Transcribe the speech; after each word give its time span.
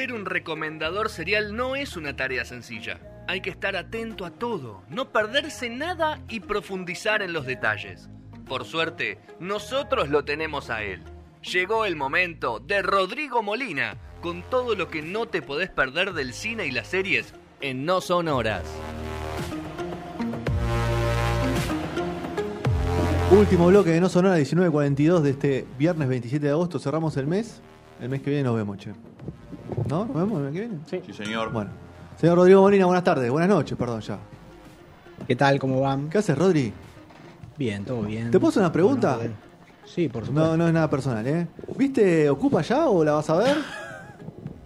Ser 0.00 0.14
un 0.14 0.24
recomendador 0.24 1.10
serial 1.10 1.54
no 1.54 1.76
es 1.76 1.94
una 1.94 2.16
tarea 2.16 2.46
sencilla. 2.46 2.98
Hay 3.28 3.42
que 3.42 3.50
estar 3.50 3.76
atento 3.76 4.24
a 4.24 4.30
todo, 4.30 4.82
no 4.88 5.12
perderse 5.12 5.68
nada 5.68 6.22
y 6.26 6.40
profundizar 6.40 7.20
en 7.20 7.34
los 7.34 7.44
detalles. 7.44 8.08
Por 8.46 8.64
suerte, 8.64 9.18
nosotros 9.40 10.08
lo 10.08 10.24
tenemos 10.24 10.70
a 10.70 10.82
él. 10.84 11.02
Llegó 11.42 11.84
el 11.84 11.96
momento 11.96 12.60
de 12.60 12.80
Rodrigo 12.80 13.42
Molina, 13.42 13.98
con 14.22 14.42
todo 14.48 14.74
lo 14.74 14.88
que 14.88 15.02
no 15.02 15.26
te 15.26 15.42
podés 15.42 15.68
perder 15.68 16.14
del 16.14 16.32
cine 16.32 16.64
y 16.64 16.70
las 16.70 16.88
series 16.88 17.34
en 17.60 17.84
No 17.84 18.00
Son 18.00 18.28
Horas. 18.28 18.64
Último 23.30 23.66
bloque 23.66 23.90
de 23.90 24.00
No 24.00 24.08
Sonora 24.08 24.36
1942 24.36 25.22
de 25.22 25.30
este 25.30 25.66
viernes 25.78 26.08
27 26.08 26.46
de 26.46 26.52
agosto. 26.52 26.78
Cerramos 26.78 27.18
el 27.18 27.26
mes. 27.26 27.60
El 28.00 28.08
mes 28.08 28.22
que 28.22 28.30
viene 28.30 28.44
nos 28.44 28.56
vemos, 28.56 28.78
che. 28.78 28.94
¿No? 29.90 30.04
¿Nos 30.04 30.14
vemos 30.14 30.38
el 30.38 30.44
mes 30.44 30.52
que 30.52 30.60
viene? 30.60 30.78
Sí. 30.86 31.00
Sí, 31.04 31.12
señor. 31.12 31.50
Bueno. 31.50 31.70
Señor 32.16 32.36
Rodrigo 32.36 32.62
Molina, 32.62 32.86
buenas 32.86 33.02
tardes. 33.02 33.28
Buenas 33.28 33.48
noches, 33.48 33.76
perdón 33.76 34.00
ya. 34.00 34.18
¿Qué 35.26 35.34
tal? 35.34 35.58
¿Cómo 35.58 35.80
van? 35.80 36.08
¿Qué 36.08 36.18
haces, 36.18 36.38
Rodri? 36.38 36.72
Bien, 37.58 37.84
todo 37.84 38.02
bien. 38.02 38.30
¿Te 38.30 38.38
puedo 38.38 38.50
hacer 38.50 38.60
una 38.62 38.70
pregunta? 38.70 39.16
Bueno, 39.16 39.34
sí, 39.84 40.08
por 40.08 40.24
supuesto. 40.24 40.50
No, 40.50 40.56
no 40.56 40.68
es 40.68 40.72
nada 40.72 40.88
personal, 40.88 41.26
¿eh? 41.26 41.48
¿Viste 41.76 42.30
Ocupa 42.30 42.62
ya 42.62 42.86
o 42.88 43.02
la 43.04 43.12
vas 43.12 43.28
a 43.30 43.36
ver? 43.36 43.56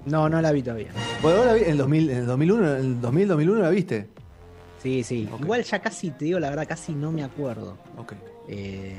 No, 0.07 0.29
no 0.29 0.39
la 0.43 0.53
vi 0.53 0.63
todavía. 0.63 0.91
Bueno, 1.23 1.47
la 1.47 1.55
vi 1.55 1.63
en 1.63 1.71
el, 1.71 1.79
2000, 1.79 2.11
en 2.11 2.17
el 2.19 2.27
2001, 2.27 2.71
en 2.73 2.77
el 2.77 3.01
2000, 3.01 3.29
2001 3.29 3.63
la 3.63 3.71
viste. 3.71 4.09
Sí, 4.83 5.03
sí. 5.03 5.27
Igual 5.41 5.63
ya 5.63 5.79
casi, 5.79 6.11
te 6.11 6.27
digo 6.27 6.39
la 6.39 6.51
verdad, 6.51 6.69
casi 6.69 6.93
no 6.93 7.11
me 7.11 7.25
acuerdo. 7.25 7.79
Ok. 7.97 8.13
Eh, 8.47 8.99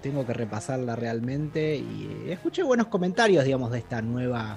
tengo 0.00 0.24
que 0.24 0.32
repasarla 0.32 0.96
realmente 0.96 1.76
y 1.76 2.24
eh, 2.24 2.32
escuché 2.32 2.62
buenos 2.62 2.86
comentarios, 2.86 3.44
digamos, 3.44 3.70
de 3.70 3.80
esta 3.80 4.00
nueva 4.00 4.56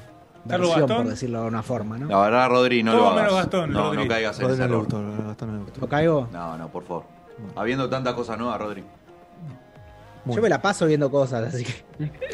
versión, 0.58 0.88
por 0.88 1.08
decirlo 1.08 1.38
de 1.40 1.44
alguna 1.46 1.64
forma, 1.64 1.98
¿no? 1.98 2.08
La 2.08 2.20
verdad, 2.20 2.50
Rodri, 2.50 2.84
no 2.84 2.92
Todo 2.92 3.02
lo 3.02 3.08
hagas. 3.10 3.24
menos 3.24 3.36
Gastón, 3.40 3.72
no, 3.72 3.84
Rodri. 3.84 3.98
no 4.04 4.08
caigas 4.08 4.36
en 4.38 4.42
Rodri 4.42 4.54
ese 4.54 4.62
no 4.62 4.68
le 4.68 4.74
error. 4.74 4.84
gustó, 4.86 5.02
no, 5.02 5.28
Gastón 5.28 5.48
no 5.52 5.58
le 5.58 5.64
gustó. 5.64 5.82
¿Lo 5.82 5.88
caigo? 5.90 6.28
No, 6.32 6.58
no, 6.58 6.68
por 6.70 6.84
favor. 6.84 7.04
Habiendo 7.56 7.90
tantas 7.90 8.14
cosas 8.14 8.38
nuevas, 8.38 8.60
Rodri. 8.60 8.84
Muy 10.26 10.36
Yo 10.36 10.42
me 10.42 10.50
la 10.50 10.62
paso 10.62 10.86
viendo 10.86 11.10
cosas, 11.10 11.48
así 11.54 11.64
que. 11.64 11.72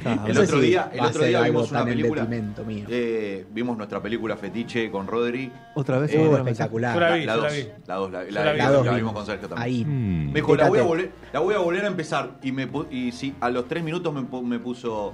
Ah, 0.03 0.23
El 0.27 0.33
no 0.33 0.39
sé 0.41 0.47
otro 0.47 0.59
si 0.59 0.65
día- 0.65 0.89
el 0.91 0.99
va 0.99 1.03
a 1.05 1.07
otro 1.09 1.19
ser 1.21 1.29
día 1.29 1.37
algo 1.37 1.51
vimos 1.51 1.71
una 1.71 1.79
en 1.81 1.85
película. 1.85 2.21
detrimento 2.23 2.65
mío. 2.65 2.85
Eh, 2.89 3.45
vimos 3.51 3.77
nuestra 3.77 4.01
película 4.01 4.35
Fetiche 4.35 4.89
con 4.89 5.05
Rodri. 5.05 5.51
Otra 5.75 5.99
vez. 5.99 6.11
Eh, 6.11 6.17
otra 6.17 6.27
Uh, 6.27 6.31
vez. 6.31 6.39
espectacular. 6.53 6.93
Yo 6.95 6.99
la 6.99 7.11
vi, 7.13 7.25
la 7.25 7.35
yo 7.35 7.41
la 7.41 7.47
2. 7.47 7.55
vi. 7.57 7.67
La 7.85 7.95
2, 7.95 8.11
la, 8.11 8.17
la, 8.17 8.23
la 8.23 8.25
vi. 8.25 8.57
la- 8.57 8.65
La 8.65 8.71
dos 8.71 8.85
la 8.87 8.91
vi. 8.91 8.97
vimos 8.97 9.13
con 9.13 9.25
Sergio 9.27 9.47
también. 9.47 9.63
Ahí. 9.63 9.85
Me 9.85 10.33
dijo, 10.33 10.55
la 10.55 10.67
voy, 10.67 10.79
a 10.79 10.81
Fíjate. 10.81 10.87
volver, 10.87 11.11
la 11.31 11.39
voy 11.41 11.53
a 11.53 11.57
volver 11.59 11.83
a 11.85 11.87
empezar. 11.87 12.31
Y, 12.41 12.51
me, 12.51 12.69
pu- 12.69 12.87
y 12.89 13.11
sí, 13.11 13.35
a 13.39 13.49
los 13.51 13.67
3 13.67 13.83
minutos 13.83 14.11
me, 14.11 14.21
pu- 14.21 14.43
me 14.43 14.57
puso. 14.57 15.13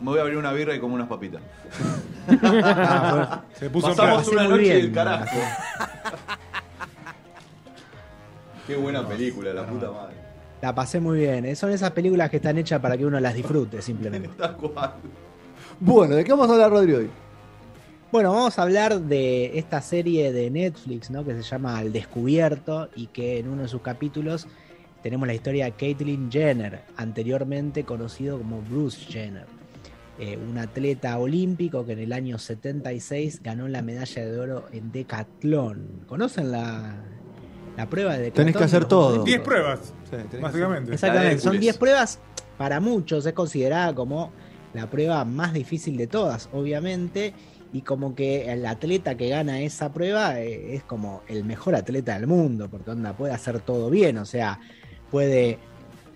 Me 0.00 0.10
voy 0.10 0.18
a 0.18 0.22
abrir 0.22 0.36
una 0.38 0.52
birra 0.52 0.74
y 0.74 0.80
como 0.80 0.94
unas 0.94 1.08
papitas. 1.08 1.40
Ah, 2.42 3.42
Se 3.54 3.68
puso 3.70 3.88
Pasamos 3.88 4.28
una 4.28 4.44
noche 4.44 4.62
bien. 4.62 4.76
del 4.82 4.92
carajo. 4.92 5.36
Qué 8.66 8.76
buena 8.76 9.06
película, 9.06 9.52
la 9.52 9.66
puta 9.66 9.90
madre. 9.90 10.14
La 10.60 10.74
pasé 10.74 11.00
muy 11.00 11.18
bien. 11.20 11.44
eh. 11.46 11.56
Son 11.56 11.70
esas 11.70 11.90
películas 11.92 12.28
que 12.30 12.36
están 12.36 12.58
hechas 12.58 12.80
para 12.80 12.96
que 12.96 13.06
uno 13.06 13.18
las 13.20 13.34
disfrute, 13.34 13.80
simplemente. 13.82 14.30
Bueno, 15.80 16.16
¿de 16.16 16.24
qué 16.24 16.32
vamos 16.32 16.50
a 16.50 16.54
hablar, 16.54 16.70
Rodri, 16.72 16.92
hoy? 16.92 17.10
Bueno, 18.10 18.32
vamos 18.32 18.58
a 18.58 18.62
hablar 18.62 18.98
de 19.00 19.56
esta 19.56 19.80
serie 19.80 20.32
de 20.32 20.50
Netflix, 20.50 21.08
¿no? 21.08 21.24
Que 21.24 21.36
se 21.36 21.42
llama 21.42 21.78
Al 21.78 21.92
Descubierto 21.92 22.88
y 22.96 23.06
que 23.06 23.38
en 23.38 23.48
uno 23.48 23.62
de 23.62 23.68
sus 23.68 23.80
capítulos 23.80 24.48
tenemos 25.04 25.28
la 25.28 25.34
historia 25.34 25.66
de 25.66 25.72
Caitlyn 25.72 26.32
Jenner, 26.32 26.80
anteriormente 26.96 27.84
conocido 27.84 28.38
como 28.38 28.60
Bruce 28.62 28.98
Jenner, 29.08 29.46
eh, 30.18 30.36
un 30.36 30.58
atleta 30.58 31.18
olímpico 31.18 31.86
que 31.86 31.92
en 31.92 32.00
el 32.00 32.12
año 32.12 32.38
76 32.38 33.40
ganó 33.42 33.68
la 33.68 33.82
medalla 33.82 34.26
de 34.26 34.38
oro 34.38 34.66
en 34.72 34.90
decatlón. 34.90 36.02
¿Conocen 36.06 36.50
la, 36.50 36.96
la 37.76 37.88
prueba 37.88 38.14
de 38.14 38.24
decatlón? 38.24 38.46
Tenés 38.46 38.56
que 38.56 38.64
hacer 38.64 38.84
todo. 38.86 39.08
Juegos 39.10 39.24
10 39.26 39.38
Olímpicos? 39.38 39.54
pruebas, 39.54 39.94
Sí, 40.10 40.36
básicamente. 40.40 40.92
Exactamente, 40.94 41.38
son 41.38 41.54
Hércules. 41.54 41.60
10 41.60 41.78
pruebas. 41.78 42.18
Para 42.56 42.80
muchos 42.80 43.24
es 43.26 43.32
considerada 43.32 43.94
como 43.94 44.32
la 44.74 44.90
prueba 44.90 45.24
más 45.24 45.52
difícil 45.52 45.96
de 45.96 46.06
todas, 46.06 46.48
obviamente. 46.52 47.34
Y 47.72 47.82
como 47.82 48.14
que 48.14 48.50
el 48.50 48.64
atleta 48.66 49.16
que 49.16 49.28
gana 49.28 49.60
esa 49.60 49.92
prueba 49.92 50.40
eh, 50.40 50.74
es 50.74 50.82
como 50.82 51.22
el 51.28 51.44
mejor 51.44 51.74
atleta 51.74 52.14
del 52.14 52.26
mundo, 52.26 52.68
porque 52.70 52.90
onda, 52.90 53.12
puede 53.12 53.34
hacer 53.34 53.60
todo 53.60 53.90
bien, 53.90 54.16
o 54.18 54.24
sea, 54.24 54.58
puede 55.10 55.58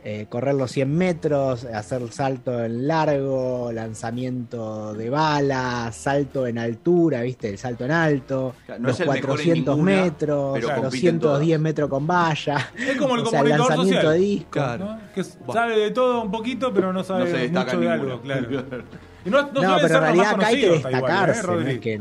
eh, 0.04 0.26
correr 0.28 0.54
los 0.54 0.72
100 0.72 0.96
metros, 0.96 1.64
hacer 1.64 2.02
salto 2.10 2.64
en 2.64 2.88
largo, 2.88 3.70
lanzamiento 3.72 4.94
de 4.94 5.08
balas, 5.08 5.94
salto 5.94 6.46
en 6.46 6.58
altura, 6.58 7.22
¿viste? 7.22 7.50
El 7.50 7.58
salto 7.58 7.84
en 7.84 7.92
alto, 7.92 8.54
No 8.66 8.88
los 8.88 8.94
es 8.94 9.00
el 9.00 9.06
mejor 9.06 9.18
en 9.18 9.26
400 9.26 9.76
ninguna, 9.76 10.02
metros, 10.02 10.54
pero 10.54 10.68
los 10.68 10.76
compite 10.80 11.08
en 11.08 11.20
110 11.20 11.60
metros 11.60 11.88
con 11.88 12.06
valla. 12.06 12.70
Es 12.76 12.96
como 12.96 13.14
el 13.14 13.20
o 13.26 13.26
sea, 13.26 13.40
el 13.40 13.48
lanzamiento 13.50 13.94
social. 13.94 14.12
de 14.12 14.18
disco. 14.18 14.50
Claro. 14.50 14.84
¿no? 14.84 15.00
Que 15.14 15.24
sabe 15.24 15.78
de 15.78 15.90
todo 15.92 16.22
un 16.22 16.30
poquito, 16.32 16.72
pero 16.74 16.92
no 16.92 17.04
sabe 17.04 17.48
No 17.50 17.60
mucho 17.60 17.80
de 17.80 17.88
algo, 17.88 18.20
claro. 18.20 18.48
Y 19.24 19.30
no, 19.30 19.40
no, 19.40 19.50
pero 19.52 19.94
en 19.94 20.00
realidad 20.00 20.34
acá 20.34 20.46
hay 20.48 20.60
que 20.60 20.68
conocidos, 20.68 20.78
igual, 20.78 20.92
destacarse, 20.92 21.40
¿eh, 21.40 21.46
no 21.46 21.68
es 21.68 21.78
que 21.78 22.00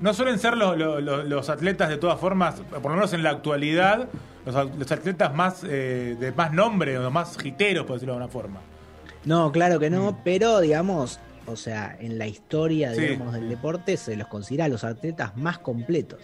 no- 0.00 0.14
suelen 0.14 0.38
ser 0.38 0.56
los, 0.56 0.76
los- 0.76 1.02
los- 1.02 1.24
los 1.26 1.48
atletas 1.50 1.88
de 1.88 1.96
todas 1.98 2.18
formas, 2.20 2.56
por 2.70 2.84
lo 2.90 2.96
menos 2.96 3.12
en 3.12 3.22
la 3.22 3.30
actualidad, 3.30 4.08
los, 4.44 4.76
los 4.78 4.92
atletas 4.92 5.34
más 5.34 5.62
eh, 5.64 6.16
de 6.18 6.32
más 6.32 6.52
nombre 6.52 6.98
o 6.98 7.10
más 7.10 7.36
jiteros, 7.38 7.84
por 7.86 7.96
decirlo 7.96 8.14
de 8.14 8.22
alguna 8.22 8.32
forma. 8.32 8.60
No, 9.24 9.50
claro 9.52 9.78
que 9.80 9.90
no, 9.90 10.20
pero 10.24 10.60
digamos, 10.60 11.18
o 11.46 11.56
sea, 11.56 11.96
en 12.00 12.18
la 12.18 12.26
historia 12.28 12.94
Sí. 12.94 13.00
digamos, 13.00 13.32
del 13.34 13.48
deporte 13.48 13.96
se 13.96 14.16
los 14.16 14.28
considera 14.28 14.68
los 14.68 14.84
atletas 14.84 15.36
más 15.36 15.58
completos. 15.58 16.20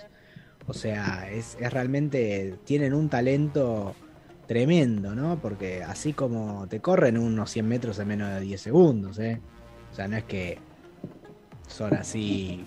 O 0.68 0.72
sea, 0.74 1.28
es, 1.30 1.56
es 1.60 1.72
realmente, 1.72 2.54
tienen 2.64 2.94
un 2.94 3.08
talento 3.08 3.96
tremendo, 4.46 5.14
¿no? 5.16 5.38
Porque 5.40 5.82
así 5.82 6.12
como 6.12 6.68
te 6.68 6.78
corren 6.80 7.18
unos 7.18 7.50
100 7.50 7.66
metros 7.66 7.98
en 7.98 8.06
menos 8.08 8.30
de 8.30 8.40
10 8.40 8.60
segundos, 8.60 9.18
¿eh? 9.18 9.40
O 9.90 9.94
sea, 9.96 10.06
no 10.06 10.16
es 10.16 10.24
que 10.24 10.58
son 11.66 11.94
así 11.94 12.64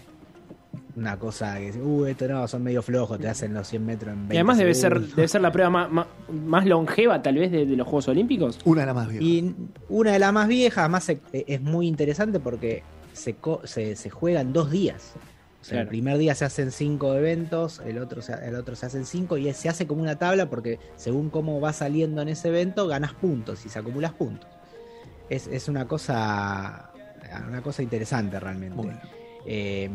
una 0.96 1.18
cosa 1.20 1.58
que, 1.58 1.72
uh, 1.72 2.06
esto 2.06 2.28
no, 2.28 2.48
son 2.48 2.64
medio 2.64 2.82
flojos, 2.82 3.20
te 3.20 3.28
hacen 3.28 3.54
los 3.54 3.68
100 3.68 3.86
metros 3.86 4.14
en 4.14 4.20
20 4.20 4.34
Y 4.36 4.38
además 4.38 4.58
debe 4.58 4.74
ser, 4.74 5.00
debe 5.02 5.28
ser 5.28 5.42
la 5.42 5.52
prueba 5.52 5.70
más, 5.70 5.92
más, 5.92 6.08
más 6.30 6.66
longeva 6.66 7.22
tal 7.22 7.36
vez 7.36 7.52
de, 7.52 7.66
de 7.66 7.76
los 7.76 7.86
Juegos 7.86 8.08
Olímpicos. 8.08 8.60
Una 8.66 8.82
de 8.82 8.88
las 8.88 8.96
más 8.96 9.08
viejas. 9.10 9.28
Y 9.28 9.56
una 9.90 10.12
de 10.14 10.20
las 10.20 10.32
más 10.34 10.48
viejas, 10.48 10.78
además 10.80 11.04
se- 11.04 11.20
es 11.34 11.62
muy 11.62 11.88
interesante 11.88 12.40
porque 12.40 12.84
se, 13.14 13.36
se, 13.66 13.96
se 13.96 14.10
juega 14.10 14.42
en 14.42 14.54
dos 14.54 14.72
días. 14.72 15.14
O 15.62 15.68
sea, 15.68 15.82
el 15.82 15.88
primer 15.88 16.20
día 16.20 16.36
se 16.36 16.46
hacen 16.46 16.72
cinco 16.72 17.16
eventos, 17.16 17.82
el 17.84 17.98
otro, 17.98 18.22
se, 18.22 18.34
el 18.48 18.54
otro 18.54 18.76
se 18.76 18.86
hacen 18.86 19.04
cinco 19.04 19.36
y 19.36 19.52
se 19.54 19.68
hace 19.68 19.88
como 19.88 20.04
una 20.04 20.16
tabla 20.16 20.48
porque 20.48 20.78
según 20.96 21.32
cómo 21.32 21.60
va 21.60 21.74
saliendo 21.74 22.22
en 22.22 22.30
ese 22.30 22.50
evento 22.50 22.88
ganas 22.88 23.14
puntos 23.14 23.66
y 23.66 23.70
se 23.70 23.80
acumulas 23.80 24.14
puntos. 24.14 24.48
Es, 25.28 25.48
es 25.48 25.68
una 25.68 25.88
cosa 25.88 26.92
una 27.50 27.62
cosa 27.62 27.82
interesante 27.82 28.40
realmente. 28.40 28.78
Eh, 29.48 29.90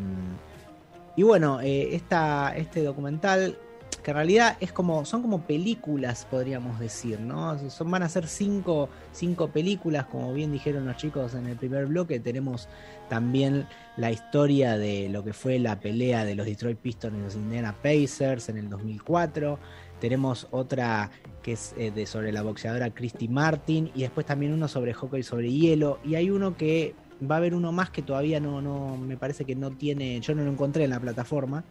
y 1.20 1.22
bueno, 1.22 1.60
eh, 1.60 1.94
esta, 1.94 2.56
este 2.56 2.82
documental, 2.82 3.58
que 4.02 4.10
en 4.10 4.16
realidad 4.16 4.56
es 4.58 4.72
como, 4.72 5.04
son 5.04 5.20
como 5.20 5.42
películas, 5.42 6.26
podríamos 6.30 6.80
decir, 6.80 7.20
¿no? 7.20 7.58
Son, 7.68 7.90
van 7.90 8.02
a 8.02 8.08
ser 8.08 8.26
cinco, 8.26 8.88
cinco 9.12 9.48
películas, 9.48 10.06
como 10.06 10.32
bien 10.32 10.50
dijeron 10.50 10.86
los 10.86 10.96
chicos 10.96 11.34
en 11.34 11.44
el 11.44 11.58
primer 11.58 11.84
bloque. 11.84 12.20
Tenemos 12.20 12.70
también 13.10 13.66
la 13.98 14.10
historia 14.10 14.78
de 14.78 15.10
lo 15.10 15.22
que 15.22 15.34
fue 15.34 15.58
la 15.58 15.78
pelea 15.78 16.24
de 16.24 16.34
los 16.34 16.46
Detroit 16.46 16.78
Pistons 16.78 17.18
y 17.18 17.20
los 17.20 17.34
Indiana 17.34 17.76
Pacers 17.82 18.48
en 18.48 18.56
el 18.56 18.70
2004. 18.70 19.58
Tenemos 20.00 20.48
otra 20.52 21.10
que 21.42 21.52
es 21.52 21.74
eh, 21.76 21.90
de, 21.90 22.06
sobre 22.06 22.32
la 22.32 22.40
boxeadora 22.40 22.94
Christy 22.94 23.28
Martin 23.28 23.90
y 23.94 24.00
después 24.00 24.24
también 24.24 24.54
uno 24.54 24.68
sobre 24.68 24.94
hockey 24.94 25.22
sobre 25.22 25.52
hielo. 25.52 25.98
Y 26.02 26.14
hay 26.14 26.30
uno 26.30 26.56
que 26.56 26.94
va 27.28 27.36
a 27.36 27.38
haber 27.38 27.54
uno 27.54 27.72
más 27.72 27.90
que 27.90 28.02
todavía 28.02 28.40
no, 28.40 28.60
no 28.62 28.96
me 28.96 29.16
parece 29.16 29.44
que 29.44 29.54
no 29.54 29.70
tiene, 29.70 30.20
yo 30.20 30.34
no 30.34 30.42
lo 30.44 30.50
encontré 30.50 30.84
en 30.84 30.90
la 30.90 31.00
plataforma 31.00 31.64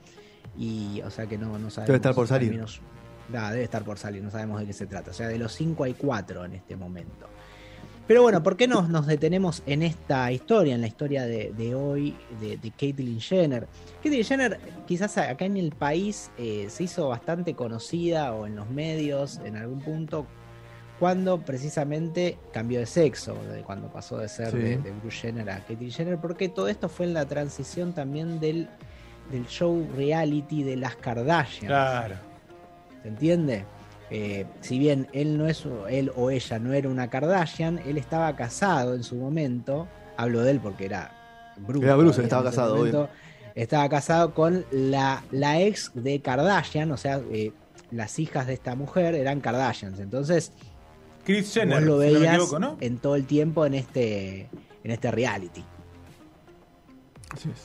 y 0.58 1.02
o 1.02 1.10
sea 1.10 1.26
que 1.26 1.38
no, 1.38 1.58
no 1.58 1.70
sabemos. 1.70 1.88
Debe 1.88 1.98
estar 1.98 2.16
por 2.16 2.28
salir. 2.28 2.66
debe 3.30 3.64
estar 3.64 3.84
por 3.84 3.98
salir, 3.98 4.24
no 4.24 4.32
sabemos 4.32 4.60
de 4.60 4.68
qué 4.68 4.74
se 4.74 4.86
trata. 4.88 5.12
O 5.12 5.14
sea, 5.14 5.28
de 5.28 5.38
los 5.38 5.54
cinco 5.54 5.84
hay 5.84 5.94
cuatro 5.94 6.46
en 6.46 6.54
este 6.54 6.76
momento. 6.76 7.28
Pero 8.10 8.24
bueno, 8.24 8.42
¿por 8.42 8.58
qué 8.58 8.68
nos, 8.68 8.90
nos 8.90 9.06
detenemos 9.06 9.62
en 9.68 9.84
esta 9.84 10.32
historia, 10.32 10.74
en 10.74 10.82
la 10.82 10.88
historia 10.88 11.26
de, 11.28 11.54
de 11.56 11.76
hoy 11.76 12.16
de, 12.42 12.58
de 12.58 12.72
Caitlyn 12.72 13.22
Jenner? 13.22 13.68
Caitlyn 14.02 14.24
Jenner 14.24 14.60
quizás 14.88 15.16
acá 15.20 15.46
en 15.46 15.58
el 15.58 15.72
país 15.74 16.32
eh, 16.40 16.66
se 16.70 16.86
hizo 16.86 17.08
bastante 17.10 17.54
conocida 17.54 18.34
o 18.34 18.48
en 18.48 18.56
los 18.56 18.68
medios 18.72 19.40
en 19.46 19.58
algún 19.58 19.82
punto 19.82 20.26
cuando 21.00 21.40
precisamente 21.40 22.38
cambió 22.52 22.80
de 22.80 22.86
sexo, 22.86 23.36
de 23.54 23.62
cuando 23.62 23.88
pasó 23.90 24.18
de 24.18 24.28
ser 24.28 24.52
Sí. 24.52 24.58
de, 24.58 24.78
de 24.78 24.92
Bruce 24.92 25.18
Jenner 25.22 25.50
a 25.50 25.60
Caitlyn 25.66 25.92
Jenner, 25.92 26.18
porque 26.18 26.50
todo 26.50 26.68
esto 26.68 26.90
fue 26.90 27.06
en 27.06 27.14
la 27.14 27.26
transición 27.26 27.94
también 27.94 28.40
del, 28.40 28.68
del 29.32 29.46
show 29.48 29.88
reality 29.96 30.64
de 30.64 30.76
las 30.76 30.96
Kardashian. 30.98 31.68
Claro. 31.68 32.16
¿Se 33.02 33.08
entiende? 33.08 33.64
Eh, 34.12 34.46
si 34.62 34.80
bien 34.80 35.08
él 35.14 35.38
no 35.38 35.48
es 35.48 35.64
él 35.90 36.12
o 36.16 36.32
ella 36.32 36.60
no 36.60 36.74
era 36.74 36.90
una 36.90 37.10
Kardashian, 37.10 37.80
él 37.86 37.98
estaba 37.98 38.36
casado 38.36 38.96
en 38.96 39.04
su 39.04 39.16
momento. 39.16 39.88
Hablo 40.18 40.42
de 40.42 40.52
él 40.52 40.60
porque 40.60 40.86
era 40.86 41.12
Bruce. 41.58 41.86
Era 41.86 41.96
Bruce, 41.96 42.22
todavía 42.24 42.26
estaba 42.28 42.44
casado, 42.44 42.76
momento, 42.76 43.10
Estaba 43.56 43.90
casado 43.90 44.34
con 44.34 44.66
la, 44.72 45.24
la 45.32 45.62
ex 45.62 45.92
de 45.94 46.20
Kardashian, 46.22 46.92
o 46.92 46.98
sea, 46.98 47.22
eh, 47.32 47.52
las 47.92 48.20
hijas 48.20 48.48
de 48.48 48.54
esta 48.54 48.76
mujer 48.76 49.16
eran 49.16 49.40
Kardashians. 49.42 50.00
Entonces, 50.00 50.52
Chris 51.24 51.54
Jenner, 51.54 51.80
vos 51.80 51.86
lo 51.88 52.02
si 52.02 52.08
no 52.08 52.14
me 52.14 52.20
veías 52.20 52.34
equivoco, 52.36 52.60
¿no? 52.60 52.78
en 52.80 52.98
todo 52.98 53.16
el 53.16 53.26
tiempo 53.26 53.66
en 53.66 53.74
este, 53.76 54.50
en 54.84 54.92
este 54.92 55.12
reality. 55.12 55.64
Así 57.32 57.50
es. 57.50 57.62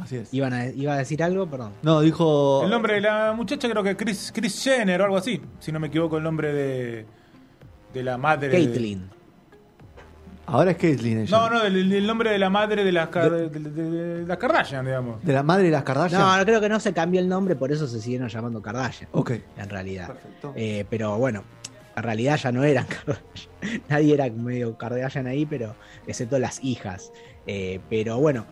Así 0.00 0.16
es. 0.16 0.32
¿Iban 0.32 0.52
a, 0.52 0.66
¿Iba 0.68 0.94
a 0.94 0.98
decir 0.98 1.22
algo? 1.22 1.46
Perdón. 1.46 1.72
No, 1.82 2.00
dijo. 2.00 2.62
El 2.64 2.70
nombre 2.70 2.94
de 2.94 3.00
la 3.02 3.32
muchacha 3.36 3.68
creo 3.68 3.82
que 3.82 3.96
Chris, 3.96 4.32
Chris 4.34 4.62
Jenner 4.62 5.00
o 5.00 5.04
algo 5.04 5.16
así, 5.16 5.40
si 5.58 5.70
no 5.72 5.80
me 5.80 5.88
equivoco 5.88 6.16
el 6.16 6.22
nombre 6.24 6.52
de, 6.52 7.06
de 7.92 8.02
la 8.02 8.16
madre. 8.16 8.48
de- 8.48 8.52
Caitlyn. 8.54 9.10
Ahora 10.46 10.72
es 10.72 10.76
Caitlyn 10.76 11.20
ella. 11.20 11.36
No, 11.38 11.50
no, 11.50 11.62
el, 11.64 11.92
el 11.92 12.06
nombre 12.06 12.30
de 12.30 12.38
la 12.38 12.50
madre 12.50 12.84
de 12.84 12.92
las 12.92 13.10
de, 13.12 13.48
de- 13.48 13.60
de- 13.70 13.90
de 14.20 14.26
las 14.26 14.38
Kardashian, 14.38 14.84
digamos. 14.84 15.22
De 15.24 15.32
la 15.32 15.42
madre 15.42 15.64
de 15.64 15.70
las 15.70 15.84
Kardashian. 15.84 16.20
No, 16.20 16.36
no 16.36 16.44
creo 16.44 16.60
que 16.60 16.68
no 16.68 16.80
se 16.80 16.92
cambió 16.92 17.20
el 17.20 17.28
nombre, 17.28 17.54
por 17.54 17.70
eso 17.70 17.86
se 17.86 18.00
siguieron 18.00 18.28
llamando 18.28 18.60
Kardashian. 18.62 19.08
Ok. 19.12 19.32
En 19.56 19.68
realidad. 19.68 20.08
Perfecto. 20.08 20.52
Eh, 20.56 20.84
pero 20.90 21.16
bueno, 21.18 21.44
en 21.96 22.02
realidad 22.02 22.36
ya 22.36 22.52
no 22.52 22.64
eran 22.64 22.86
Kardashian. 22.86 23.82
Nadie 23.88 24.14
era 24.14 24.28
medio 24.30 24.76
Kardashian 24.78 25.26
ahí, 25.26 25.46
pero 25.46 25.74
excepto 26.06 26.38
las 26.38 26.62
hijas. 26.64 27.12
Eh, 27.46 27.80
pero 27.90 28.18
bueno, 28.18 28.46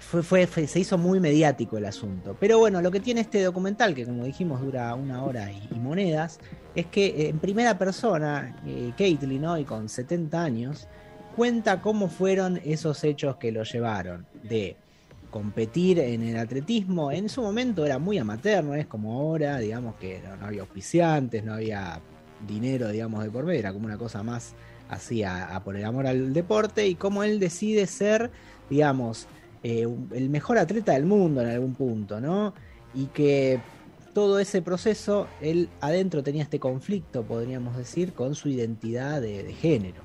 fue, 0.00 0.22
fue- 0.22 0.46
fue- 0.46 0.66
se 0.66 0.80
hizo 0.80 0.98
muy 0.98 1.20
mediático 1.20 1.78
el 1.78 1.84
asunto. 1.84 2.36
Pero 2.40 2.58
bueno, 2.58 2.80
lo 2.82 2.90
que 2.90 3.00
tiene 3.00 3.20
este 3.20 3.42
documental, 3.42 3.94
que 3.94 4.04
como 4.04 4.24
dijimos 4.24 4.60
dura 4.60 4.94
una 4.94 5.22
hora 5.24 5.50
y, 5.52 5.68
monedas, 5.78 6.40
es 6.74 6.86
que 6.86 7.06
eh, 7.06 7.28
en 7.28 7.38
primera 7.38 7.78
persona, 7.78 8.56
eh, 8.66 8.92
Caitlyn 8.98 9.44
hoy 9.44 9.64
con 9.64 9.88
70 9.88 10.42
años, 10.42 10.88
cuenta 11.36 11.80
cómo 11.80 12.08
fueron 12.08 12.60
esos 12.64 13.04
hechos 13.04 13.36
que 13.36 13.52
lo 13.52 13.62
llevaron 13.64 14.26
de 14.42 14.76
competir 15.30 15.98
en 15.98 16.22
el 16.22 16.36
atletismo. 16.38 17.10
En 17.12 17.28
su 17.28 17.42
momento 17.42 17.84
era 17.84 17.98
muy 17.98 18.18
amateur, 18.18 18.62
no 18.64 18.74
es 18.74 18.86
como 18.86 19.18
ahora, 19.20 19.58
digamos 19.58 19.96
que 19.96 20.20
no, 20.24 20.36
no 20.36 20.46
había 20.46 20.60
auspiciantes, 20.62 21.44
no 21.44 21.54
había 21.54 22.00
dinero, 22.46 22.88
digamos, 22.88 23.24
de 23.24 23.30
por 23.30 23.44
medio, 23.44 23.60
era 23.60 23.72
como 23.72 23.86
una 23.86 23.98
cosa 23.98 24.22
más 24.22 24.54
así 24.88 25.22
a, 25.22 25.56
a 25.56 25.64
por 25.64 25.76
el 25.76 25.84
amor 25.84 26.06
al 26.06 26.32
deporte 26.32 26.86
y 26.86 26.94
cómo 26.94 27.24
él 27.24 27.40
decide 27.40 27.86
ser, 27.86 28.30
digamos, 28.70 29.28
eh, 29.64 29.88
el 30.12 30.28
mejor 30.28 30.58
atleta 30.58 30.92
del 30.92 31.06
mundo 31.06 31.40
en 31.40 31.48
algún 31.48 31.74
punto, 31.74 32.20
¿no? 32.20 32.52
Y 32.92 33.06
que 33.06 33.60
todo 34.12 34.38
ese 34.38 34.60
proceso, 34.60 35.26
él 35.40 35.70
adentro 35.80 36.22
tenía 36.22 36.42
este 36.42 36.60
conflicto, 36.60 37.22
podríamos 37.22 37.74
decir, 37.74 38.12
con 38.12 38.34
su 38.34 38.50
identidad 38.50 39.22
de, 39.22 39.54
género. 39.54 40.02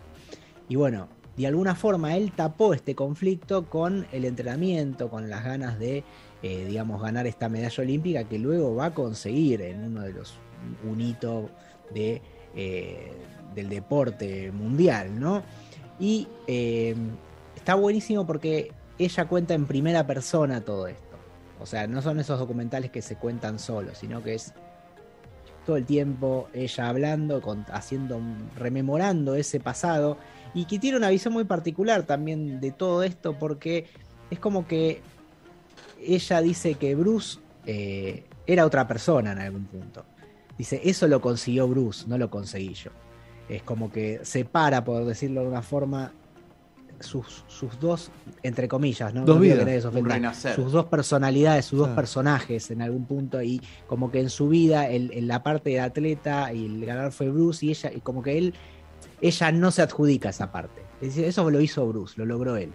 Y 0.70 0.78
bueno, 0.78 1.10
de 1.36 1.46
alguna 1.46 1.76
forma 1.76 2.16
él 2.16 2.32
tapó 2.32 2.74
este 2.74 2.96
conflicto 2.96 3.70
con 3.70 4.08
el 4.14 4.24
entrenamiento, 4.24 5.10
con 5.10 5.30
las 5.30 5.44
ganas 5.44 5.78
de, 5.78 6.06
eh, 6.42 6.66
digamos, 6.66 7.02
ganar 7.02 7.28
esta 7.28 7.50
medalla 7.50 7.84
olímpica 7.84 8.24
que 8.24 8.40
luego 8.40 8.76
va 8.76 8.86
a 8.86 8.94
conseguir 8.94 9.62
en 9.62 9.84
uno 9.84 10.04
de 10.04 10.14
los, 10.14 10.36
un 10.90 11.02
de, 11.94 12.22
eh, 12.56 13.12
del 13.56 13.70
deporte 13.70 14.52
mundial, 14.52 15.20
¿no? 15.20 15.44
Y 16.00 16.28
eh, 16.48 16.96
está 17.56 17.76
buenísimo 17.76 18.26
porque 18.26 18.72
ella 18.98 19.28
cuenta 19.28 19.54
en 19.54 19.66
primera 19.66 20.06
persona 20.08 20.62
todo 20.62 20.88
esto. 20.88 21.18
O 21.60 21.66
sea, 21.66 21.88
no 21.88 22.02
son 22.02 22.20
esos 22.20 22.40
documentales 22.40 22.90
que 22.92 23.02
se 23.02 23.16
cuentan 23.18 23.60
solos, 23.60 23.98
sino 23.98 24.24
que 24.24 24.36
es 24.36 24.54
todo 25.66 25.76
el 25.76 25.86
tiempo 25.86 26.50
ella 26.54 26.88
hablando, 26.90 27.42
con- 27.42 27.66
haciendo, 27.72 28.20
rememorando 28.58 29.36
ese 29.36 29.60
pasado 29.60 30.18
y 30.54 30.66
que 30.66 30.80
tiene 30.80 30.98
una 30.98 31.10
visión 31.10 31.34
muy 31.34 31.44
particular 31.44 32.04
también 32.04 32.60
de 32.60 32.72
todo 32.72 33.04
esto 33.04 33.38
porque 33.38 33.86
es 34.32 34.40
como 34.40 34.66
que 34.68 35.02
ella 36.02 36.42
dice 36.42 36.76
que 36.76 36.96
Bruce 36.96 37.40
eh, 37.66 38.24
era 38.48 38.66
otra 38.66 38.88
persona 38.88 39.34
en 39.34 39.40
algún 39.40 39.66
punto. 39.66 40.06
Dice, 40.60 40.82
eso 40.84 41.08
lo 41.08 41.22
consiguió 41.22 41.68
Bruce, 41.68 42.06
no 42.08 42.18
lo 42.20 42.30
conseguí 42.30 42.74
yo. 42.76 42.92
Es 43.48 43.64
como 43.64 43.92
que 43.92 44.20
separa, 44.24 44.84
por 44.84 45.06
decirlo 45.06 45.42
de 45.42 45.48
una 45.48 45.62
forma, 45.64 46.12
sus, 47.00 47.46
sus 47.48 47.80
dos, 47.80 48.12
entre 48.44 48.68
comillas, 48.68 49.14
¿no? 49.14 49.22
Dos 49.24 49.38
No 49.38 49.42
vidas, 49.42 49.60
renacer. 50.16 50.56
Sus 50.56 50.72
dos 50.74 50.86
personalidades, 50.88 51.66
sus 51.66 51.80
dos 51.80 51.88
personajes 51.96 52.70
en 52.72 52.82
algún 52.82 53.06
punto 53.06 53.42
y 53.42 53.62
como 53.88 54.12
que 54.12 54.20
en 54.20 54.30
su 54.30 54.50
vida, 54.50 54.88
el- 54.90 55.12
en 55.14 55.28
la 55.30 55.42
parte 55.42 55.70
de 55.70 55.80
atleta 55.80 56.52
y 56.54 56.66
el 56.66 56.86
ganar 56.86 57.14
fue 57.14 57.30
Bruce 57.30 57.66
y 57.66 57.70
ella, 57.70 57.92
y 57.96 58.02
como 58.02 58.22
que 58.22 58.38
él, 58.38 58.54
ella 59.22 59.52
no 59.54 59.72
se 59.72 59.82
adjudica 59.82 60.28
esa 60.30 60.52
parte. 60.52 60.82
Es 61.00 61.08
decir, 61.16 61.24
eso 61.24 61.50
lo 61.50 61.62
hizo 61.62 61.88
Bruce, 61.88 62.16
lo 62.18 62.26
logró 62.26 62.58
él. 62.58 62.72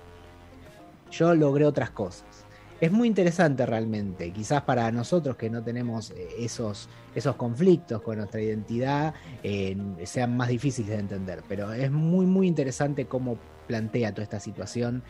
Yo 1.10 1.34
logré 1.34 1.66
otras 1.66 1.90
cosas. 1.90 2.43
Es 2.84 2.92
muy 2.92 3.08
interesante 3.08 3.64
realmente, 3.64 4.30
quizás 4.30 4.60
para 4.64 4.92
nosotros 4.92 5.36
que 5.36 5.48
no 5.48 5.62
tenemos 5.64 6.10
eh, 6.10 6.28
esos, 6.40 6.90
esos 7.14 7.34
conflictos 7.34 8.02
con 8.02 8.18
nuestra 8.18 8.42
identidad 8.42 9.14
eh, 9.42 9.74
sean 10.02 10.36
más 10.36 10.48
difíciles 10.48 10.90
de 10.90 10.98
entender, 10.98 11.42
pero 11.48 11.72
es 11.72 11.90
muy 11.90 12.26
muy 12.26 12.46
interesante 12.46 13.06
cómo 13.06 13.38
plantea 13.66 14.12
toda 14.12 14.24
esta 14.24 14.38
situación 14.38 15.02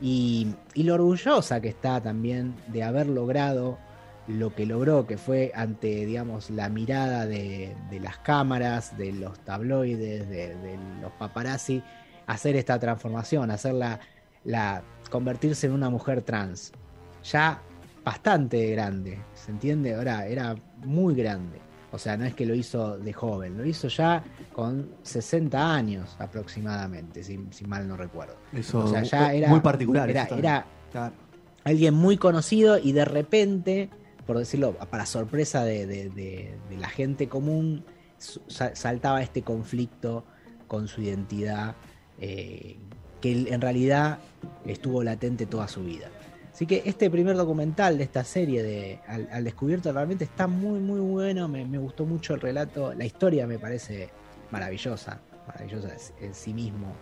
y, 0.00 0.56
y 0.74 0.82
lo 0.82 0.94
orgullosa 0.94 1.60
que 1.60 1.68
está 1.68 2.00
también 2.00 2.56
de 2.66 2.82
haber 2.82 3.06
logrado 3.06 3.78
lo 4.26 4.52
que 4.52 4.66
logró, 4.66 5.06
que 5.06 5.16
fue 5.16 5.52
ante, 5.54 6.06
digamos, 6.06 6.50
la 6.50 6.68
mirada 6.68 7.26
de, 7.26 7.76
las 8.02 8.18
cámaras, 8.18 8.98
de 8.98 9.12
los 9.12 9.38
tabloides, 9.44 10.28
de, 10.28 10.56
de 10.56 10.78
los 11.00 11.12
paparazzi, 11.12 11.80
hacer 12.26 12.56
esta 12.56 12.76
transformación, 12.80 13.52
hacerla, 13.52 14.00
la, 14.42 14.82
convertirse 15.10 15.68
en 15.68 15.74
una 15.74 15.90
mujer 15.90 16.22
trans. 16.22 16.72
Ya 17.24 17.60
bastante 18.04 18.70
grande, 18.70 19.18
¿se 19.34 19.50
entiende? 19.50 19.94
Ahora 19.94 20.26
era 20.26 20.56
muy 20.84 21.14
grande. 21.14 21.58
O 21.92 21.98
sea, 21.98 22.16
no 22.16 22.24
es 22.24 22.34
que 22.34 22.46
lo 22.46 22.54
hizo 22.54 22.98
de 22.98 23.12
joven, 23.12 23.58
lo 23.58 23.64
hizo 23.64 23.88
ya 23.88 24.22
con 24.52 24.90
60 25.02 25.74
años 25.74 26.14
aproximadamente, 26.20 27.24
si, 27.24 27.38
si 27.50 27.64
mal 27.66 27.88
no 27.88 27.96
recuerdo. 27.96 28.36
Eso 28.52 28.84
O 28.84 28.86
sea, 28.86 29.02
ya 29.02 29.32
era, 29.34 29.48
muy 29.48 29.60
particular. 29.60 30.08
Era, 30.08 30.26
era 30.36 30.66
Claro. 30.92 31.14
alguien 31.64 31.94
muy 31.94 32.16
conocido 32.16 32.78
y 32.78 32.92
de 32.92 33.04
repente, 33.04 33.90
por 34.26 34.38
decirlo, 34.38 34.72
para 34.90 35.04
sorpresa 35.04 35.64
de, 35.64 35.86
de- 35.86 36.10
de- 36.10 36.54
de 36.68 36.76
la 36.76 36.88
gente 36.88 37.28
común, 37.28 37.84
saltaba 38.18 39.20
este 39.22 39.42
conflicto 39.42 40.24
con 40.68 40.86
su 40.88 41.02
identidad 41.02 41.74
eh, 42.20 42.76
que 43.20 43.32
en 43.52 43.60
realidad 43.60 44.18
estuvo 44.64 45.02
latente 45.02 45.46
toda 45.46 45.66
su 45.68 45.82
vida. 45.82 46.08
Así 46.60 46.66
que 46.66 46.82
este 46.84 47.08
primer 47.08 47.36
documental 47.38 47.96
de 47.96 48.04
esta 48.04 48.22
serie 48.22 48.62
de 48.62 49.00
Al, 49.08 49.44
Descubierto 49.44 49.90
realmente 49.94 50.24
está 50.24 50.46
muy 50.46 50.78
muy 50.78 51.00
bueno, 51.00 51.48
me, 51.48 51.64
gustó 51.78 52.04
mucho 52.04 52.34
el 52.34 52.42
relato, 52.42 52.92
la 52.92 53.06
historia 53.06 53.46
me 53.46 53.58
parece 53.58 54.10
maravillosa, 54.50 55.22
maravillosa 55.46 55.88
en- 56.20 56.34
sí 56.34 56.52
mismo. 56.52 56.92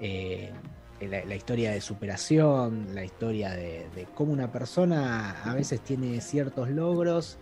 Eh, 0.00 0.50
la, 1.00 1.36
historia 1.36 1.70
de 1.70 1.80
superación, 1.80 2.96
la 2.96 3.04
historia 3.04 3.52
de 3.52 4.08
cómo 4.16 4.32
una 4.32 4.50
persona 4.50 5.40
a 5.44 5.54
veces 5.54 5.82
tiene 5.82 6.20
ciertos 6.20 6.68
logros 6.70 7.38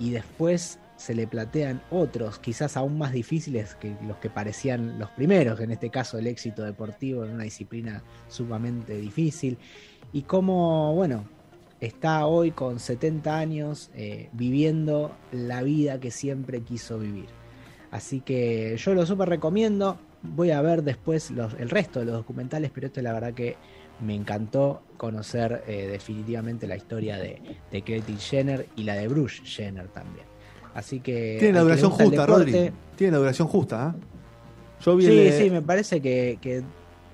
y 0.00 0.10
después 0.10 0.80
se 0.96 1.14
le 1.14 1.26
platean 1.26 1.82
otros, 1.90 2.38
quizás 2.38 2.76
aún 2.76 2.98
más 2.98 3.12
difíciles 3.12 3.74
que 3.74 3.96
los 4.06 4.16
que 4.16 4.30
parecían 4.30 4.98
los 4.98 5.10
primeros, 5.10 5.60
en 5.60 5.70
este 5.70 5.90
caso 5.90 6.18
el 6.18 6.26
éxito 6.26 6.62
deportivo 6.64 7.24
en 7.24 7.32
una 7.34 7.44
disciplina 7.44 8.02
sumamente 8.28 8.96
difícil, 8.96 9.58
y 10.12 10.22
cómo, 10.22 10.94
bueno, 10.94 11.24
está 11.80 12.26
hoy 12.26 12.50
con 12.50 12.80
70 12.80 13.36
años 13.36 13.90
eh, 13.94 14.30
viviendo 14.32 15.14
la 15.32 15.62
vida 15.62 16.00
que 16.00 16.10
siempre 16.10 16.62
quiso 16.62 16.98
vivir. 16.98 17.26
Así 17.90 18.20
que 18.20 18.76
yo 18.78 18.94
lo 18.94 19.06
súper 19.06 19.28
recomiendo. 19.28 19.98
Voy 20.22 20.50
a 20.50 20.60
ver 20.60 20.82
después 20.82 21.30
el 21.30 21.70
resto 21.70 22.00
de 22.00 22.06
los 22.06 22.14
documentales, 22.14 22.70
pero 22.74 22.88
este 22.88 23.02
la 23.02 23.12
verdad 23.12 23.34
que 23.34 23.56
me 24.00 24.14
encantó 24.14 24.82
conocer 24.96 25.62
eh, 25.66 25.88
definitivamente 25.90 26.66
la 26.66 26.76
historia 26.76 27.16
de, 27.16 27.40
de 27.70 27.82
Caitlyn 27.82 28.18
Jenner 28.18 28.66
y 28.76 28.82
la 28.84 28.94
de 28.94 29.08
Bruce 29.08 29.42
Jenner 29.44 29.88
también. 29.88 30.35
Así 30.76 31.00
que. 31.00 31.36
Tiene 31.38 31.54
la 31.54 31.60
duración 31.62 31.90
justa, 31.90 32.22
deporte- 32.26 32.26
Rodri. 32.52 32.72
Tiene 32.96 33.12
la 33.12 33.18
duración 33.18 33.48
justa, 33.48 33.94
¿eh? 33.96 34.00
Yo 34.84 34.96
vi 34.96 35.06
el 35.06 35.32
Sí, 35.32 35.44
sí, 35.44 35.50
me 35.50 35.62
parece 35.62 36.00
que, 36.02 36.38
que 36.40 36.62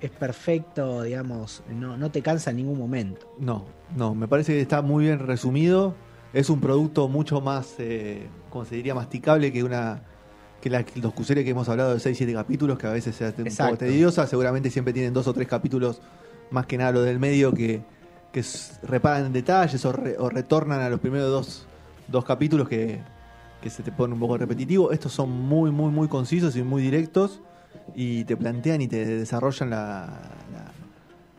es 0.01 0.11
perfecto, 0.11 1.03
digamos, 1.03 1.63
no, 1.71 1.97
no 1.97 2.11
te 2.11 2.23
cansa 2.23 2.51
en 2.51 2.57
ningún 2.57 2.77
momento. 2.79 3.27
No, 3.39 3.65
no, 3.97 4.15
me 4.15 4.27
parece 4.27 4.53
que 4.55 4.61
está 4.61 4.83
muy 4.83 5.05
bien 5.05 5.21
resumido. 5.21 5.95
Es 6.33 6.51
un 6.51 6.61
producto 6.61 7.09
mucho 7.09 7.41
más, 7.41 7.75
eh, 7.79 8.27
como 8.51 8.65
se 8.65 8.75
diría, 8.77 8.95
masticable 8.95 9.53
que 9.53 9.63
una 9.63 10.03
que 10.61 10.71
la 10.71 10.85
docuserie 10.97 11.43
que 11.45 11.51
hemos 11.51 11.69
hablado 11.69 11.93
de 11.93 11.99
6, 12.01 12.17
7 12.17 12.33
capítulos, 12.33 12.79
que 12.79 12.87
a 12.87 12.91
veces 12.93 13.21
es 13.21 13.35
un 13.37 13.45
poco 13.45 13.79
tediosa. 13.79 14.27
Seguramente 14.29 14.71
siempre 14.71 14.93
tienen 14.93 15.13
dos 15.13 15.27
o 15.27 15.35
tres 15.35 15.49
capítulos, 15.49 16.01
más 16.53 16.67
que 16.67 16.79
nada 16.79 16.93
lo 16.93 17.03
del 17.03 17.19
medio, 17.19 17.53
que, 17.53 17.83
que 18.33 18.45
reparan 18.85 19.27
en 19.27 19.33
detalles 19.33 19.85
o, 19.85 19.93
re- 19.93 20.17
o 20.19 20.29
retornan 20.31 20.81
a 20.81 20.89
los 20.89 21.01
primeros 21.01 21.31
dos, 21.31 21.67
dos 22.09 22.25
capítulos 22.25 22.69
que, 22.69 23.01
que 23.63 23.71
se 23.71 23.83
te 23.83 23.93
ponen 23.93 24.15
un 24.15 24.21
poco 24.21 24.37
repetitivo. 24.37 24.93
Estos 24.93 25.13
son 25.13 25.31
muy, 25.31 25.71
muy, 25.71 25.91
muy 25.91 26.09
concisos 26.09 26.57
y 26.57 26.63
muy 26.63 26.83
directos 26.83 27.41
y 27.95 28.25
te 28.25 28.37
plantean 28.37 28.83
y 28.83 28.89
te 28.89 29.05
desarrollan 29.07 29.71
la, 29.71 30.07
la- 30.53 30.73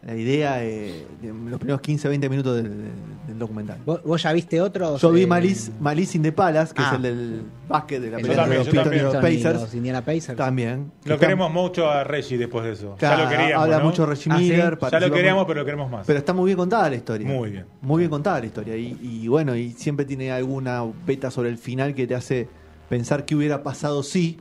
la 0.05 0.15
idea 0.15 0.63
eh, 0.63 1.05
de 1.21 1.29
los 1.49 1.59
primeros 1.59 1.81
15, 1.81 2.09
20 2.09 2.29
minutos 2.29 2.55
del, 2.57 2.91
documental. 3.39 3.79
¿Vos, 3.85 4.01
vos 4.03 4.21
ya 4.21 4.33
viste 4.33 4.59
otro? 4.61 4.97
Yo 4.97 5.11
vi 5.11 5.25
Malice, 5.25 5.71
Malice 5.79 6.17
in 6.17 6.23
the 6.23 6.31
Palace, 6.31 6.73
que 6.73 6.81
Ah. 6.81 6.87
es 6.89 6.93
el 6.97 7.01
del 7.01 7.41
básquet 7.67 8.01
de 8.01 8.11
la 8.11 8.17
El 8.17 8.27
pelea 8.27 8.47
yo 8.47 8.53
los 8.53 8.67
Pistons 8.67 8.95
y 8.95 8.99
los 8.99 9.15
Pacers. 9.15 9.61
Los 9.61 9.73
Indiana 9.73 10.01
Pacers. 10.05 10.35
También. 10.37 10.91
Lo 11.05 11.17
queremos 11.17 11.51
mucho 11.51 11.89
a 11.89 12.03
Reggie 12.03 12.37
después 12.37 12.65
de 12.65 12.73
eso. 12.73 12.95
Claro, 12.99 13.17
ya 13.19 13.23
lo 13.23 13.29
queríamos. 13.29 13.63
Habla 13.63 13.77
¿no? 13.79 13.85
mucho 13.85 14.05
Reggie 14.05 14.29
Ah, 14.31 14.37
¿sí? 14.37 14.43
Miller. 14.43 14.77
Ya 14.91 14.99
lo 14.99 15.11
queríamos, 15.11 15.45
pero 15.47 15.59
lo 15.61 15.65
queremos 15.65 15.89
más. 15.89 16.05
Pero 16.05 16.19
está 16.19 16.33
muy 16.33 16.45
bien 16.47 16.57
contada 16.57 16.89
la 16.89 16.95
historia. 16.95 17.27
Muy 17.27 17.49
bien. 17.51 17.65
Muy 17.81 17.99
bien 17.99 18.09
contada 18.09 18.39
la 18.41 18.45
historia. 18.45 18.75
Y, 18.75 18.97
y 19.01 19.27
bueno, 19.29 19.55
y 19.55 19.71
siempre 19.71 20.05
tiene 20.05 20.31
alguna 20.31 20.83
beta 21.07 21.31
sobre 21.31 21.49
el 21.49 21.57
final 21.57 21.95
que 21.95 22.05
te 22.07 22.15
hace 22.15 22.47
pensar 22.89 23.25
qué 23.25 23.35
hubiera 23.35 23.63
pasado 23.63 24.03
si. 24.03 24.37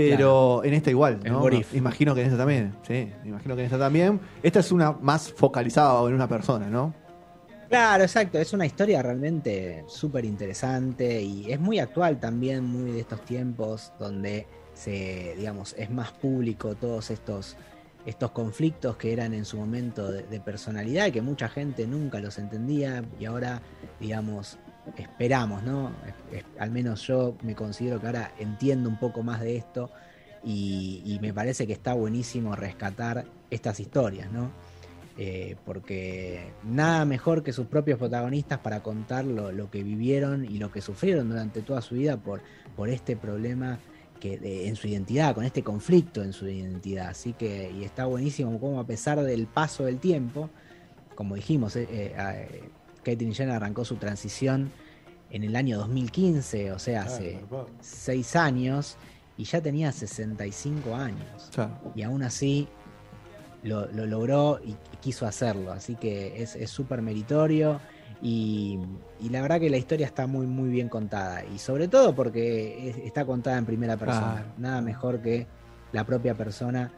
Pero 0.00 0.64
en 0.64 0.74
esta 0.74 0.90
igual, 0.90 1.20
¿no? 1.24 1.42
Imagino 1.72 2.14
que 2.14 2.20
en 2.20 2.26
esta 2.26 2.38
también. 2.38 2.74
Sí, 2.86 3.12
imagino 3.24 3.54
que 3.54 3.62
en 3.62 3.66
esta 3.66 3.78
también. 3.78 4.20
Esta 4.42 4.60
es 4.60 4.72
una 4.72 4.92
más 4.92 5.32
focalizada 5.32 6.06
en 6.08 6.14
una 6.14 6.28
persona, 6.28 6.68
¿no? 6.68 6.94
Claro, 7.68 8.04
exacto. 8.04 8.38
Es 8.38 8.52
una 8.52 8.64
historia 8.64 9.02
realmente 9.02 9.84
súper 9.86 10.24
interesante 10.24 11.20
y 11.20 11.52
es 11.52 11.60
muy 11.60 11.78
actual 11.78 12.18
también, 12.18 12.64
muy 12.64 12.92
de 12.92 13.00
estos 13.00 13.20
tiempos 13.22 13.92
donde 13.98 14.46
se, 14.72 15.34
digamos, 15.36 15.74
es 15.76 15.90
más 15.90 16.12
público 16.12 16.74
todos 16.76 17.10
estos, 17.10 17.56
estos 18.06 18.30
conflictos 18.30 18.96
que 18.96 19.12
eran 19.12 19.34
en 19.34 19.44
su 19.44 19.58
momento 19.58 20.10
de, 20.10 20.22
de 20.22 20.40
personalidad 20.40 21.06
y 21.06 21.12
que 21.12 21.20
mucha 21.20 21.48
gente 21.48 21.86
nunca 21.86 22.20
los 22.20 22.38
entendía 22.38 23.04
y 23.20 23.26
ahora, 23.26 23.60
digamos, 24.00 24.58
esperamos, 24.96 25.62
¿no? 25.62 25.92
Al 26.58 26.70
menos 26.70 27.06
yo 27.06 27.36
me 27.42 27.54
considero 27.54 28.00
que 28.00 28.06
ahora 28.06 28.32
entiendo 28.38 28.88
un 28.88 28.98
poco 28.98 29.22
más 29.22 29.40
de 29.40 29.56
esto 29.56 29.90
y, 30.44 31.18
me 31.20 31.32
parece 31.32 31.66
que 31.66 31.72
está 31.72 31.94
buenísimo 31.94 32.54
rescatar 32.54 33.24
estas 33.50 33.80
historias, 33.80 34.30
¿no? 34.30 34.50
Eh, 35.20 35.56
porque 35.64 36.52
nada 36.62 37.04
mejor 37.04 37.42
que 37.42 37.52
sus 37.52 37.66
propios 37.66 37.98
protagonistas 37.98 38.58
para 38.60 38.82
contar 38.84 39.24
lo, 39.24 39.70
que 39.70 39.82
vivieron 39.82 40.44
y 40.44 40.58
lo 40.58 40.70
que 40.70 40.80
sufrieron 40.80 41.28
durante 41.28 41.60
toda 41.60 41.82
su 41.82 41.96
vida 41.96 42.16
por, 42.16 42.40
por 42.76 42.88
este 42.88 43.16
problema 43.16 43.80
que 44.20 44.66
en 44.68 44.76
su 44.76 44.86
identidad, 44.88 45.34
con 45.34 45.44
este 45.44 45.62
conflicto 45.62 46.22
en 46.22 46.32
su 46.32 46.48
identidad. 46.48 47.08
Así 47.08 47.32
que, 47.32 47.70
y 47.70 47.84
está 47.84 48.06
buenísimo 48.06 48.58
como 48.60 48.80
a 48.80 48.86
pesar 48.86 49.20
del 49.22 49.46
paso 49.46 49.84
del 49.84 49.98
tiempo, 49.98 50.50
como 51.14 51.34
dijimos, 51.34 51.74
eh, 51.74 51.88
eh, 51.90 52.62
Caitlyn 53.04 53.32
Jenner 53.34 53.54
arrancó 53.56 53.84
su 53.84 53.96
transición 53.96 54.70
en 55.30 55.44
el 55.44 55.56
año 55.56 55.78
2015, 55.78 56.72
o 56.72 56.78
sea, 56.78 57.02
Claro, 57.02 57.14
hace 57.16 57.40
seis 57.80 58.34
años, 58.36 58.96
y 59.36 59.44
ya 59.44 59.60
tenía 59.60 59.92
65 59.92 60.94
años 60.94 61.48
y 61.94 62.02
aún 62.02 62.22
así 62.22 62.66
lo, 63.62 63.86
lo 63.92 64.06
logró 64.06 64.58
y, 64.64 64.70
y 64.70 64.96
quiso 65.00 65.26
hacerlo. 65.26 65.72
Así 65.72 65.94
que 65.96 66.42
es 66.42 66.70
súper 66.70 67.02
meritorio 67.02 67.80
y, 68.20 68.78
y 69.20 69.28
la 69.28 69.40
verdad 69.42 69.60
que 69.60 69.70
la 69.70 69.76
historia 69.76 70.06
está 70.06 70.26
muy, 70.26 70.46
muy 70.46 70.68
bien 70.70 70.88
contada. 70.88 71.44
Y 71.44 71.58
sobre 71.58 71.86
todo 71.88 72.14
porque 72.16 72.88
es- 72.90 72.96
está 72.98 73.24
contada 73.24 73.58
en 73.58 73.66
primera 73.66 73.96
persona. 73.96 74.46
Nada 74.58 74.80
mejor 74.80 75.20
que 75.22 75.46
la 75.92 76.04
propia 76.04 76.34
persona 76.34 76.90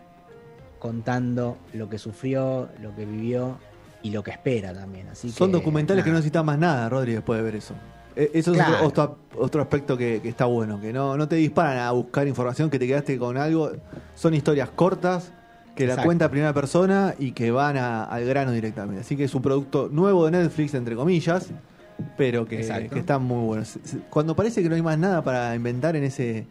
contando 0.79 1.59
lo 1.75 1.89
que 1.91 1.99
sufrió, 1.99 2.69
lo 2.81 2.95
que 2.95 3.05
vivió 3.05 3.59
y 4.03 4.11
lo 4.11 4.23
que 4.23 4.31
espera 4.31 4.73
también. 4.73 5.09
Así 5.09 5.31
Son 5.31 5.51
que, 5.51 5.59
documentales 5.59 6.03
que 6.05 6.11
no 6.11 6.17
necesitan 6.17 6.47
más 6.47 6.59
nada, 6.59 6.89
Rodri, 6.89 7.13
después 7.15 7.39
de 7.39 7.43
ver 7.45 7.57
eso. 7.57 7.75
Eh, 8.17 8.31
Eso 8.35 8.53
es 8.53 8.57
Claro. 8.59 8.85
otro, 8.87 9.19
otro- 9.39 9.63
aspecto 9.63 9.97
que, 9.97 10.21
que 10.21 10.29
está 10.29 10.45
bueno, 10.47 10.81
que 10.81 10.93
no, 10.93 11.17
no 11.17 11.29
te 11.29 11.37
disparan 11.37 11.79
a 11.79 11.91
buscar 11.93 12.27
información, 12.27 12.69
que 12.71 12.79
te 12.79 12.87
quedaste 12.87 13.19
con 13.19 13.37
algo. 13.37 13.71
Son 14.15 14.35
historias 14.35 14.69
cortas, 14.71 15.33
que 15.77 15.87
la 15.87 16.03
cuenta 16.03 16.25
a 16.27 16.29
primera 16.31 16.53
persona 16.53 17.15
y 17.19 17.33
que 17.33 17.51
van 17.53 17.77
a- 17.77 18.05
al 18.05 18.25
grano 18.25 18.53
directamente. 18.53 19.03
Así 19.03 19.17
que 19.17 19.25
es 19.25 19.35
un 19.35 19.43
producto 19.43 19.89
nuevo 19.91 20.25
de 20.27 20.33
Netflix, 20.33 20.75
entre 20.75 20.97
comillas, 20.97 21.49
pero 22.17 22.47
que, 22.47 22.89
que 22.93 22.99
está 22.99 23.19
muy 23.19 23.47
bueno. 23.47 23.65
Cuando 24.11 24.35
parece 24.35 24.63
que 24.63 24.69
no 24.69 24.75
hay 24.75 24.83
más 24.83 24.99
nada 24.99 25.23
para 25.23 25.55
inventar 25.55 25.95
en 25.97 26.05
ese, 26.05 26.47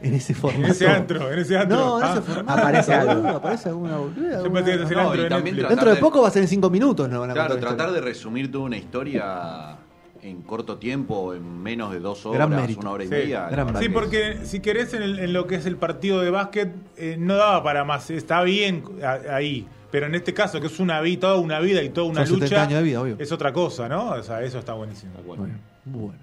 en 0.00 0.14
ese 0.14 0.32
En 0.32 0.38
formato. 0.38 0.72
ese 0.72 0.86
antro, 0.88 1.32
en 1.32 1.38
ese 1.38 1.58
antro. 1.58 1.76
No, 1.76 1.98
en 1.98 2.04
Ah, 2.04 2.12
ese 2.12 2.22
formato. 2.22 2.60
Aparece 2.60 2.94
algo. 2.94 3.14
boludo, 3.14 3.36
Aparece 3.36 3.68
alguna 3.68 3.96
boluda, 3.98 4.38
alguna- 4.38 4.60
No, 4.60 5.12
de. 5.12 5.52
Dentro 5.68 5.88
de 5.90 5.94
de- 5.96 6.00
poco 6.00 6.22
va 6.22 6.28
a 6.28 6.30
ser 6.30 6.42
en 6.42 6.48
cinco 6.48 6.70
minutos, 6.70 7.08
¿no? 7.08 7.20
Van 7.20 7.30
a 7.30 7.34
Claro, 7.34 7.56
tratar 7.58 7.92
de 7.92 8.00
resumir 8.00 8.50
toda 8.52 8.64
una 8.64 8.76
historia 8.76 9.76
en 10.22 10.42
corto 10.42 10.78
tiempo, 10.78 11.32
en 11.34 11.62
menos 11.62 11.92
de 11.92 12.00
dos 12.00 12.26
horas, 12.26 12.46
una 12.48 12.90
hora 12.90 13.04
y 13.04 13.06
Sí. 13.06 13.10
media. 13.12 13.48
Gran 13.48 13.68
Sí, 13.76 13.84
que 13.84 13.90
porque 13.90 14.38
si 14.44 14.60
querés 14.60 14.92
en, 14.94 15.02
el- 15.02 15.18
en 15.20 15.32
lo 15.32 15.46
que 15.46 15.54
es 15.56 15.66
el 15.66 15.76
partido 15.76 16.20
de 16.20 16.30
básquet, 16.30 16.72
eh, 16.96 17.16
no 17.18 17.36
daba 17.36 17.62
para 17.62 17.84
más. 17.84 18.10
Está 18.10 18.42
bien 18.42 18.82
a- 19.02 19.34
ahí. 19.36 19.66
Pero 19.90 20.04
en 20.06 20.14
este 20.14 20.34
caso, 20.34 20.60
que 20.60 20.66
es 20.66 20.80
una 20.80 21.00
vida, 21.00 21.20
toda 21.20 21.36
una 21.36 21.60
vida 21.60 21.82
y 21.82 21.88
toda 21.88 22.08
una 22.08 22.26
Son 22.26 22.40
70 22.40 22.44
lucha, 22.56 22.62
años 22.62 22.78
de 22.80 22.82
vida, 22.84 23.00
obvio. 23.00 23.16
es 23.18 23.32
otra 23.32 23.52
cosa, 23.54 23.88
¿no? 23.88 24.10
O 24.10 24.22
sea, 24.22 24.42
eso 24.42 24.58
está 24.58 24.74
buenísimo. 24.74 25.12
bueno. 25.24 25.48
Bueno, 25.86 26.18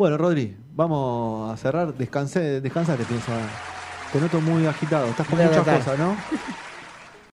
bueno. 0.00 0.16
Rodri, 0.16 0.56
vamos 0.72 1.52
a 1.52 1.56
cerrar. 1.58 1.92
Descansé, 1.92 2.62
descansate, 2.62 3.04
pienso. 3.04 3.30
Te 4.10 4.18
noto 4.18 4.40
muy 4.40 4.66
agitado. 4.66 5.06
Estás 5.06 5.28
con 5.28 5.38
muchas 5.38 5.62
cosas, 5.62 5.98
¿no? 5.98 6.16